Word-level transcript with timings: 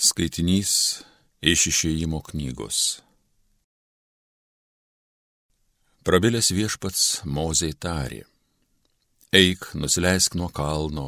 Skaitinys 0.00 1.02
iš 1.44 1.66
išėjimo 1.68 2.22
knygos. 2.24 2.76
Prabilęs 6.08 6.48
viešpats 6.56 7.02
Mozei 7.28 7.74
tarė. 7.76 8.22
Eik, 9.28 9.66
nusileisk 9.76 10.38
nuo 10.40 10.48
kalno, 10.48 11.04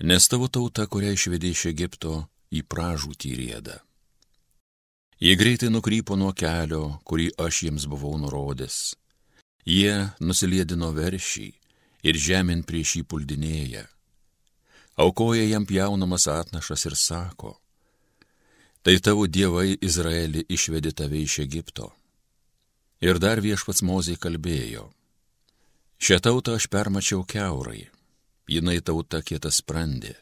nes 0.00 0.28
tavo 0.32 0.48
tauta, 0.48 0.86
kurią 0.88 1.10
išvedė 1.12 1.50
iš 1.52 1.66
Egipto, 1.74 2.14
į 2.48 2.62
pražūtį 2.64 3.34
rėda. 3.42 3.76
Jie 5.20 5.36
greitai 5.36 5.68
nukrypo 5.68 6.16
nuo 6.16 6.32
kelio, 6.32 6.96
kurį 7.04 7.28
aš 7.36 7.60
jiems 7.66 7.84
buvau 7.84 8.14
nurodęs. 8.16 8.96
Jie 9.68 10.08
nusiliedino 10.24 10.88
veršį 10.96 11.50
ir 12.08 12.22
žemин 12.30 12.64
prieš 12.64 12.96
jį 12.96 13.04
puldinėja. 13.12 13.84
Aukoja 14.96 15.44
jam 15.44 15.68
jaunamas 15.68 16.30
atnašas 16.32 16.88
ir 16.88 16.96
sako, 16.96 17.58
Tai 18.86 18.92
tavo 19.02 19.24
dievai 19.26 19.72
Izraelį 19.82 20.44
išvedė 20.54 20.92
tave 20.94 21.18
iš 21.18 21.40
Egipto. 21.42 21.88
Ir 23.02 23.18
dar 23.18 23.40
viešpats 23.42 23.82
Mozai 23.82 24.14
kalbėjo. 24.14 24.84
Šią 25.98 26.18
tautą 26.22 26.52
aš 26.54 26.68
permačiau 26.70 27.24
keurai, 27.26 27.88
jinai 28.46 28.76
tauta 28.86 29.24
kietas 29.26 29.58
sprendė. 29.58 30.12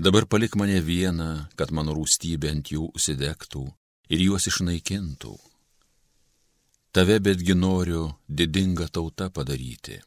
Dabar 0.00 0.24
palik 0.24 0.56
mane 0.56 0.78
vieną, 0.80 1.50
kad 1.52 1.68
mano 1.76 1.92
rūstybė 1.98 2.48
ant 2.54 2.70
jų 2.72 2.86
užsidegtų 2.96 3.66
ir 4.08 4.22
juos 4.24 4.48
išnaikintų. 4.48 5.34
Tave 6.96 7.18
betgi 7.20 7.58
noriu 7.58 8.06
didingą 8.24 8.88
tautą 8.88 9.28
padaryti. 9.28 9.98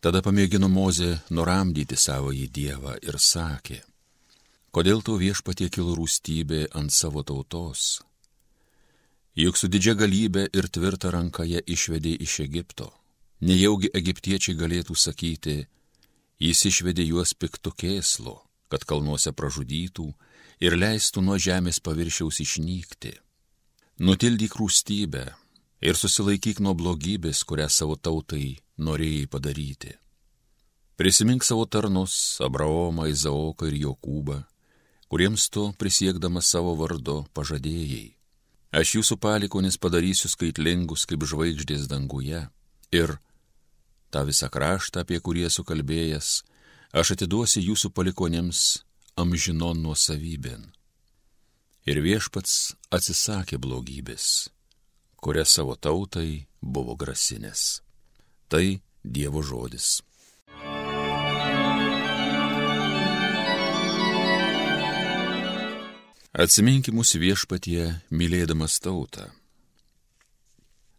Tada 0.00 0.24
pamėgino 0.24 0.72
Mozė 0.72 1.18
nuramdyti 1.36 2.00
savo 2.00 2.32
į 2.32 2.48
Dievą 2.48 2.96
ir 3.04 3.20
sakė, 3.20 3.82
Kodėl 4.74 5.02
tau 5.02 5.16
viešpatie 5.20 5.70
kilo 5.72 5.94
rūstybė 5.96 6.66
ant 6.76 6.92
savo 6.92 7.22
tautos? 7.22 8.02
Juk 9.36 9.58
su 9.60 9.68
didžia 9.68 9.92
galybė 9.92 10.46
ir 10.56 10.68
tvirta 10.72 11.10
ranka 11.12 11.44
jie 11.44 11.60
išvedė 11.60 12.14
iš 12.24 12.40
Egipto. 12.46 12.88
Nejaugi 13.44 13.90
egiptiečiai 13.92 14.56
galėtų 14.56 14.94
sakyti, 14.96 15.66
jis 16.40 16.62
išvedė 16.70 17.04
juos 17.04 17.34
piktų 17.36 17.72
kėslo, 17.76 18.38
kad 18.72 18.84
kalnuose 18.88 19.32
pražudytų 19.36 20.06
ir 20.64 20.76
leistų 20.80 21.20
nuo 21.20 21.36
žemės 21.36 21.82
paviršiaus 21.84 22.40
išnykti. 22.40 23.12
Nutildyk 24.00 24.56
rūstybę 24.56 25.26
ir 25.84 26.00
susilaikyk 26.00 26.64
nuo 26.64 26.72
blogybės, 26.72 27.44
kurią 27.44 27.68
savo 27.68 27.96
tautai 27.96 28.56
norėjai 28.80 29.28
padaryti. 29.28 29.92
Prisimink 30.96 31.44
savo 31.44 31.68
tarnus 31.68 32.40
Abraomą, 32.40 33.04
Izaoką 33.12 33.68
ir 33.68 33.82
Jokūbą 33.84 34.40
kuriems 35.08 35.48
tu 35.50 35.70
prisiekdamas 35.78 36.50
savo 36.50 36.74
vardu 36.78 37.24
pažadėjai. 37.36 38.14
Aš 38.76 38.96
jūsų 38.98 39.16
palikonis 39.22 39.78
padarysiu 39.78 40.28
skaitlingus 40.28 41.06
kaip 41.08 41.22
žvaigždės 41.24 41.86
danguje 41.88 42.42
ir 42.92 43.14
tą 44.10 44.24
visą 44.26 44.50
kraštą, 44.52 45.04
apie 45.04 45.20
kurį 45.20 45.46
esu 45.48 45.64
kalbėjęs, 45.64 46.42
aš 46.92 47.14
atiduosiu 47.16 47.62
jūsų 47.70 47.92
palikonėms 47.96 48.62
amžinon 49.16 49.80
nuosavybėn. 49.84 50.66
Ir 51.86 52.02
viešpats 52.02 52.74
atsisakė 52.90 53.60
blogybės, 53.62 54.50
kurią 55.22 55.46
savo 55.46 55.76
tautai 55.78 56.46
buvo 56.60 56.98
grasinės. 56.98 57.80
Tai 58.50 58.82
Dievo 59.06 59.38
žodis. 59.38 60.00
Atsiminkimus 66.36 67.14
viešpatie, 67.16 67.94
mylėdamas 68.12 68.74
tautą. 68.84 69.30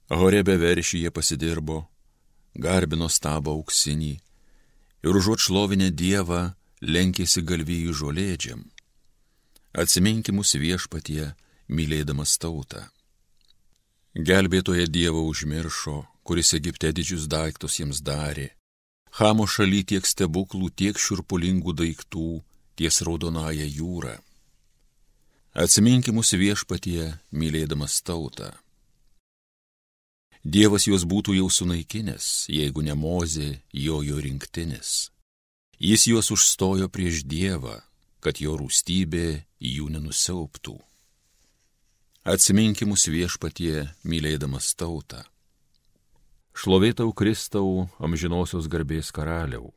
Horebe 0.09 0.55
veršyje 0.57 1.11
pasidirbo, 1.13 1.83
garbino 2.57 3.05
stabą 3.05 3.53
auksinį 3.53 4.15
ir 5.05 5.19
užuot 5.19 5.43
šlovinę 5.45 5.91
Dievą 5.93 6.41
lenkėsi 6.81 7.45
galvijų 7.45 7.93
žolėdžiam. 8.01 8.65
Atsiminkimus 9.77 10.57
viešpatie, 10.57 11.35
mylėdamas 11.69 12.33
tautą. 12.41 12.87
Gelbėtoje 14.17 14.89
Dievo 14.89 15.21
užmiršo, 15.29 15.99
kuris 16.25 16.55
Egipte 16.57 16.89
didžius 16.89 17.29
daiktus 17.29 17.77
jiems 17.77 18.01
darė. 18.01 18.55
Hamo 19.21 19.45
šaly 19.45 19.85
tiek 19.85 20.01
stebuklų, 20.01 20.73
tiek 20.73 20.97
širpulingų 20.97 21.77
daiktų 21.77 22.31
ties 22.73 23.05
raudonąją 23.05 23.69
jūrą 23.77 24.17
Atsiminki 25.57 26.13
mūsų 26.13 26.37
viešpatie, 26.37 27.15
mylėdamas 27.33 27.95
tautą. 28.05 28.51
Dievas 30.45 30.83
juos 30.85 31.01
būtų 31.09 31.33
jau 31.33 31.47
sunaikinęs, 31.49 32.45
jeigu 32.53 32.83
ne 32.85 32.93
mozė 32.93 33.47
jo 33.73 34.03
jo 34.05 34.19
rinktinis. 34.21 35.09
Jis 35.81 36.05
juos 36.11 36.29
užstojo 36.29 36.91
prieš 36.93 37.23
Dievą, 37.25 37.79
kad 38.21 38.37
jo 38.37 38.53
rūstybė 38.61 39.47
jų 39.57 39.89
nenusiauptų. 39.95 40.75
Atsiminki 42.21 42.85
mūsų 42.85 43.15
viešpatie, 43.17 43.87
mylėdamas 44.05 44.75
tautą. 44.77 45.23
Šlovėtau 46.53 47.09
Kristau, 47.17 47.89
amžinosios 47.97 48.69
garbės 48.69 49.09
karaliau. 49.09 49.73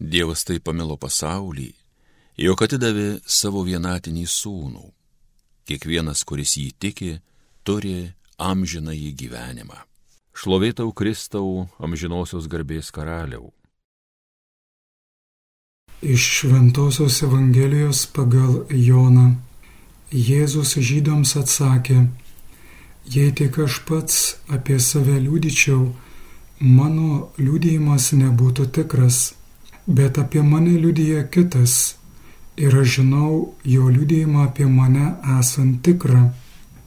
Dievas 0.00 0.48
taip 0.48 0.64
pamilo 0.64 0.96
pasaulį, 0.96 1.74
jog 2.38 2.62
atidavė 2.64 3.20
savo 3.26 3.62
vienatinį 3.66 4.24
sūnų. 4.26 4.84
Kiekvienas, 5.68 6.24
kuris 6.24 6.56
jį 6.56 6.70
tiki, 6.78 7.12
turi 7.64 8.12
amžiną 8.38 8.94
į 8.96 9.12
gyvenimą. 9.16 9.78
Šlovėtau 10.32 10.92
Kristau, 10.96 11.68
amžinosios 11.78 12.48
garbės 12.48 12.90
karaliau. 12.90 13.52
Iš 16.02 16.22
Šventojios 16.38 17.20
Evangelijos 17.22 18.06
pagal 18.10 18.64
Joną 18.74 19.36
Jėzus 20.12 20.74
žydams 20.76 21.36
atsakė, 21.38 22.08
jei 23.08 23.30
tik 23.32 23.58
aš 23.64 23.78
pats 23.88 24.16
apie 24.50 24.80
save 24.80 25.14
liūdyčiau, 25.22 25.86
mano 26.60 27.30
liūdėjimas 27.38 28.10
nebūtų 28.18 28.66
tikras, 28.76 29.32
bet 29.86 30.18
apie 30.18 30.42
mane 30.42 30.74
liūdėja 30.82 31.22
kitas 31.32 32.01
ir 32.56 32.74
aš 32.82 32.96
žinau 32.98 33.34
jo 33.64 33.88
liūdėjimą 33.88 34.46
apie 34.48 34.66
mane 34.68 35.12
esant 35.38 35.82
tikrą. 35.84 36.22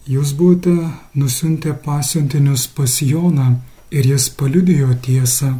Jūs 0.06 0.36
būte 0.38 0.74
nusiuntę 1.18 1.74
pasiuntinius 1.86 2.68
pas 2.78 3.00
Joną 3.02 3.48
ir 3.92 4.06
jis 4.06 4.30
paliudijo 4.30 4.94
tiesą. 5.06 5.56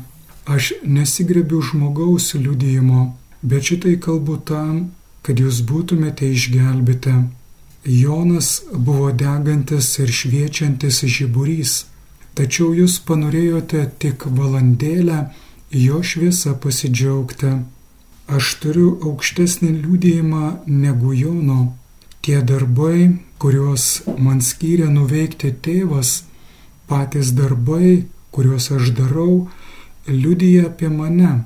Aš 0.46 0.74
nesigrebiu 0.86 1.62
žmogaus 1.66 2.36
liūdėjimo, 2.38 3.02
bet 3.42 3.72
šitai 3.72 3.96
kalbu 3.98 4.38
tam, 4.46 4.92
kad 5.26 5.42
jūs 5.42 5.64
būtumėte 5.66 6.30
išgelbėti. 6.30 7.16
Jonas 7.86 8.62
buvo 8.72 9.12
degantis 9.12 9.90
ir 10.02 10.14
šviečiantis 10.20 11.02
žiburys, 11.16 11.74
tačiau 12.38 12.74
jūs 12.78 13.00
panorėjote 13.08 13.82
tik 14.02 14.26
valandėlę 14.38 15.20
jo 15.86 16.02
šviesa 16.02 16.54
pasidžiaugti. 16.62 17.52
Aš 18.26 18.56
turiu 18.58 18.88
aukštesnį 19.06 19.68
liūdėjimą 19.84 20.46
negu 20.66 21.14
Jono. 21.14 21.76
Tie 22.26 22.40
darbai, 22.42 23.20
kuriuos 23.38 24.02
man 24.18 24.40
skyrė 24.42 24.88
nuveikti 24.90 25.52
tėvas, 25.62 26.24
patys 26.90 27.36
darbai, 27.38 28.08
kuriuos 28.34 28.72
aš 28.74 28.90
darau, 28.98 29.46
liudyja 30.10 30.72
apie 30.72 30.90
mane, 30.90 31.44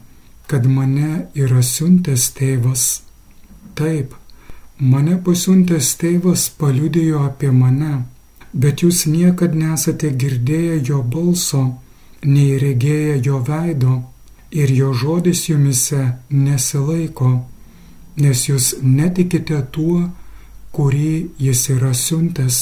kad 0.47 0.69
mane 0.72 1.28
yra 1.35 1.59
siuntęs 1.59 2.29
tėvas. 2.38 2.85
Taip, 3.75 4.15
mane 4.80 5.18
pasiuntęs 5.25 5.92
tėvas 6.00 6.48
paliudėjo 6.62 7.25
apie 7.27 7.51
mane, 7.51 8.06
bet 8.54 8.86
jūs 8.86 9.04
niekad 9.12 9.51
nesate 9.51 10.13
girdėję 10.15 10.80
jo 10.92 11.01
balso, 11.04 11.65
nei 12.24 12.56
regėję 12.63 13.19
jo 13.27 13.44
veido 13.51 13.98
ir 14.51 14.72
jo 14.72 14.94
žodis 14.94 15.50
jumise 15.50 16.13
nesilaiko, 16.30 17.46
nes 18.18 18.48
jūs 18.50 18.74
netikite 18.81 19.62
tuo, 19.72 20.10
kurį 20.74 21.30
jis 21.40 21.62
yra 21.75 21.94
siuntęs. 21.94 22.60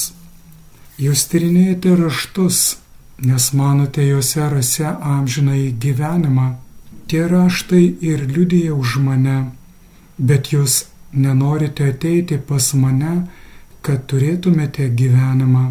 Jūs 0.98 1.28
tyrinėjate 1.32 1.96
raštus, 2.00 2.78
nes 3.22 3.50
manote 3.54 4.04
juose 4.06 4.50
rase 4.50 4.86
amžinai 4.88 5.72
gyvenimą. 5.86 6.48
Tie 7.08 7.24
raštai 7.28 7.84
ir 8.04 8.26
liudija 8.28 8.74
už 8.76 8.98
mane, 9.06 9.38
bet 10.18 10.52
jūs 10.54 10.86
nenorite 11.14 11.88
ateiti 11.94 12.38
pas 12.38 12.74
mane, 12.74 13.28
kad 13.82 14.08
turėtumėte 14.12 14.90
gyvenimą. 15.00 15.66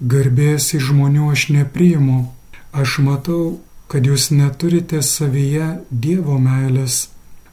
Garbės 0.00 0.72
iš 0.78 0.90
žmonių 0.92 1.32
aš 1.34 1.48
nepriimu, 1.52 2.20
aš 2.72 2.98
matau, 3.04 3.58
kad 3.88 4.06
jūs 4.06 4.30
neturite 4.30 5.02
savyje 5.02 5.78
Dievo 5.90 6.38
meilės. 6.38 7.08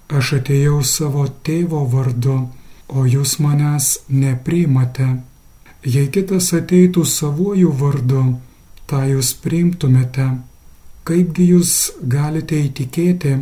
Aš 0.07 0.35
atėjau 0.39 0.83
savo 0.85 1.25
tėvo 1.47 1.81
vardu 1.89 2.37
o 2.87 3.05
jūs 3.05 3.39
manęs 3.41 3.99
nepriimate. 4.09 5.07
Jei 5.85 6.09
kitas 6.13 6.51
ateitų 6.57 7.05
savuoju 7.05 7.71
vardu, 7.79 8.23
tą 8.89 9.03
jūs 9.09 9.33
priimtumėte. 9.41 10.29
Kaipgi 11.05 11.49
jūs 11.51 11.73
galite 12.01 12.57
įtikėti, 12.65 13.35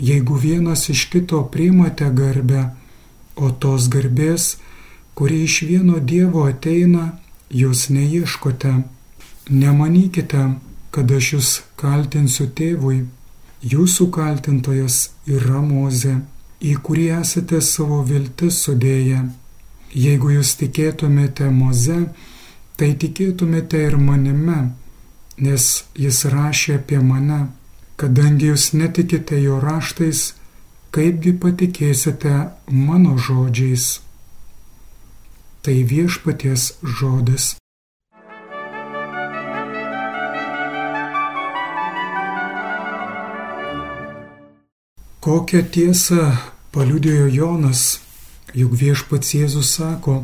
jeigu 0.00 0.38
vienas 0.40 0.88
iš 0.92 1.06
kito 1.12 1.42
priimate 1.52 2.08
garbę, 2.16 2.70
o 3.36 3.50
tos 3.50 3.90
garbės, 3.92 4.56
kurie 5.14 5.44
iš 5.44 5.62
vieno 5.68 6.00
Dievo 6.00 6.46
ateina, 6.48 7.18
jūs 7.50 7.88
neieškote. 7.92 8.72
Nemanykite, 9.50 10.44
kad 10.94 11.10
aš 11.10 11.30
jūs 11.34 11.50
kaltinsiu 11.80 12.46
tėvui. 12.58 13.04
Jūsų 13.64 14.10
kaltintojas 14.14 14.98
yra 15.26 15.62
Mozė, 15.64 16.18
į 16.60 16.74
kurį 16.84 17.06
esate 17.18 17.60
savo 17.64 18.02
viltis 18.06 18.60
sudėję. 18.66 19.24
Jeigu 19.94 20.30
jūs 20.34 20.54
tikėtumėte 20.60 21.48
Moze, 21.54 21.98
tai 22.78 22.92
tikėtumėte 23.02 23.80
ir 23.88 23.96
manime, 23.98 24.60
nes 25.38 25.68
jis 26.04 26.24
rašė 26.34 26.78
apie 26.80 27.00
mane. 27.02 27.44
Kadangi 27.96 28.50
jūs 28.50 28.72
netikite 28.74 29.38
jo 29.38 29.60
raštais, 29.62 30.32
kaipgi 30.94 31.34
patikėsite 31.42 32.34
mano 32.70 33.14
žodžiais? 33.18 34.00
Tai 35.62 35.76
viešpaties 35.90 36.72
žodis. 36.82 37.54
Kokią 45.24 45.62
tiesą 45.72 46.16
paliudėjo 46.74 47.28
Jonas, 47.32 47.82
juk 48.52 48.74
viešpats 48.76 49.30
Jėzus 49.32 49.70
sako, 49.78 50.16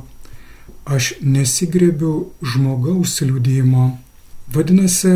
aš 0.85 1.15
nesigrebiu 1.25 2.11
žmogaus 2.45 3.15
liudėjimo. 3.25 3.85
Vadinasi, 4.53 5.15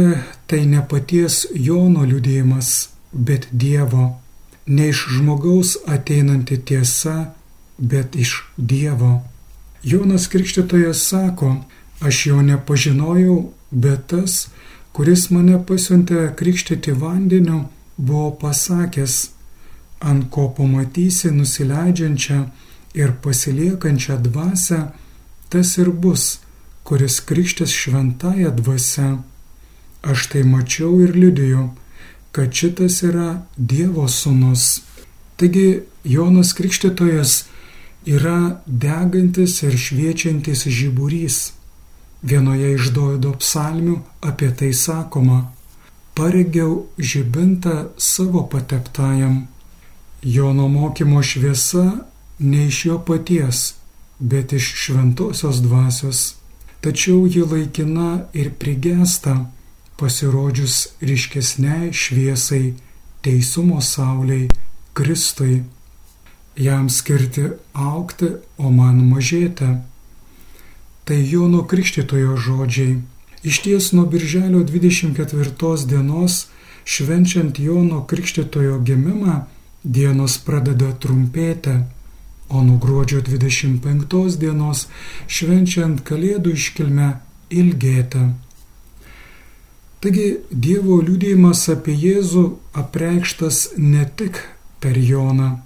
tai 0.48 0.62
ne 0.70 0.80
paties 0.88 1.42
Jono 1.66 2.06
liudėjimas, 2.08 2.70
bet 3.12 3.44
Dievo. 3.52 4.06
Ne 4.64 4.88
iš 4.94 5.04
žmogaus 5.18 5.74
ateinanti 5.84 6.56
tiesa, 6.70 7.34
bet 7.76 8.16
iš 8.16 8.32
Dievo. 8.56 9.12
Jonas 9.84 10.30
Krikštytojas 10.32 11.04
sako, 11.12 11.58
aš 12.00 12.22
jo 12.30 12.40
nepažinojau, 12.40 13.36
bet 13.70 14.08
tas, 14.16 14.46
kuris 14.96 15.28
mane 15.28 15.60
pasiuntė 15.68 16.30
krikštyti 16.40 16.96
vandeniu, 17.04 17.66
buvo 18.00 18.32
pasakęs, 18.40 19.33
ant 20.00 20.30
ko 20.30 20.48
pamatysi 20.56 21.30
nusileidžiančią 21.30 22.40
ir 22.94 23.12
pasiliekančią 23.22 24.18
dvasę, 24.22 24.80
tas 25.50 25.78
ir 25.78 25.90
bus, 25.90 26.40
kuris 26.84 27.20
krikštis 27.20 27.70
šventąją 27.70 28.50
dvasę. 28.56 29.08
Aš 30.02 30.26
tai 30.30 30.44
mačiau 30.44 31.00
ir 31.00 31.16
liudiju, 31.16 31.70
kad 32.32 32.52
šitas 32.52 33.00
yra 33.06 33.46
Dievo 33.56 34.04
sūnus. 34.10 34.82
Taigi 35.40 35.82
Jonas 36.04 36.52
Krikštytojas 36.52 37.44
yra 38.06 38.60
degantis 38.66 39.62
ir 39.62 39.78
šviečiantis 39.78 40.66
žiburys. 40.68 41.52
Vienoje 42.22 42.74
iš 42.74 42.90
Doido 42.96 43.32
psalmių 43.40 43.96
apie 44.20 44.50
tai 44.58 44.72
sakoma- 44.72 45.52
paregiau 46.16 46.86
žibintą 46.98 47.88
savo 47.96 48.42
pateptajam. 48.52 49.53
Jono 50.24 50.68
mokymo 50.68 51.22
šviesa 51.22 51.92
ne 52.38 52.66
iš 52.66 52.84
jo 52.86 52.98
paties, 53.06 53.74
bet 54.18 54.52
iš 54.52 54.72
šventosios 54.74 55.60
dvasios, 55.60 56.34
tačiau 56.80 57.26
ji 57.26 57.42
laikina 57.42 58.24
ir 58.32 58.50
prigesta, 58.58 59.50
pasirodžius 59.96 60.88
ryškesniai 61.00 61.92
šviesai, 61.92 62.74
teisumo 63.20 63.80
sauliai, 63.80 64.48
Kristui. 64.94 65.62
Jam 66.56 66.88
skirti 66.90 67.48
aukti, 67.72 68.28
o 68.56 68.70
man 68.70 69.00
mažėti. 69.10 69.68
Tai 71.04 71.18
Jono 71.30 71.64
Krikštitojo 71.68 72.36
žodžiai. 72.36 73.00
Iš 73.44 73.58
ties 73.60 73.92
nuo 73.92 74.06
birželio 74.06 74.62
24 74.64 75.86
dienos, 75.86 76.46
švenčiant 76.84 77.58
Jono 77.58 78.06
Krikštitojo 78.06 78.78
gimimą, 78.80 79.42
dienos 79.84 80.38
pradeda 80.40 80.92
trumpėti, 81.00 81.76
o 82.48 82.62
nuo 82.64 82.78
gruodžio 82.80 83.20
25 83.24 84.38
dienos 84.40 84.86
švenčiant 85.28 86.02
Kalėdų 86.06 86.54
iškilmę 86.56 87.10
ilgėti. 87.52 88.24
Taigi 90.04 90.26
Dievo 90.50 90.98
liūdėjimas 91.00 91.62
apie 91.72 91.94
Jėzų 91.96 92.44
apreikštas 92.76 93.60
ne 93.80 94.04
tik 94.18 94.40
per 94.80 94.98
Joną, 95.00 95.62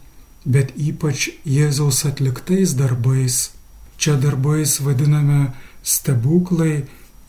bet 0.46 0.70
ypač 0.78 1.30
Jėzaus 1.42 2.04
atliktais 2.06 2.76
darbais. 2.78 3.50
Čia 3.98 4.14
darbais 4.22 4.76
vadiname 4.78 5.48
stebuklai, 5.82 6.84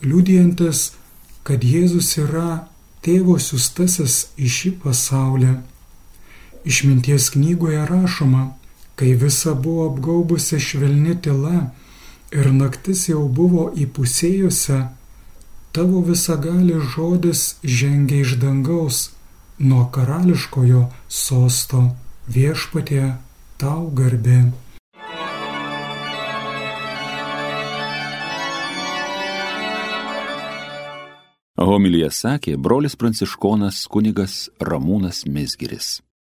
liūdėjantis, 0.06 0.92
kad 1.42 1.66
Jėzus 1.66 2.12
yra 2.22 2.68
tėvo 3.02 3.40
siustasis 3.42 4.28
į 4.38 4.54
šį 4.56 4.72
pasaulį. 4.84 5.56
Išminties 6.64 7.30
knygoje 7.30 7.86
rašoma, 7.86 8.54
kai 8.94 9.14
visa 9.14 9.54
buvo 9.54 9.86
apgaubusi 9.90 10.60
švelni 10.60 11.14
tyla 11.22 11.70
ir 12.32 12.50
naktis 12.52 13.08
jau 13.08 13.22
buvo 13.28 13.70
įpusėjusi, 13.84 14.80
tavo 15.72 16.02
visagali 16.04 16.76
žodis 16.94 17.56
žengia 17.64 18.20
iš 18.20 18.36
dangaus 18.42 18.98
nuo 19.58 19.86
karališkojo 19.94 20.88
sosto 21.08 21.84
viešpatie 22.28 23.14
tau 23.56 23.88
garbė. 23.94 24.50
Homilyje 31.60 32.08
sakė 32.16 32.54
brolis 32.56 32.96
pranciškonas 32.96 33.82
kunigas 33.92 34.46
Ramūnas 34.64 35.26
Mesgiris. 35.28 35.98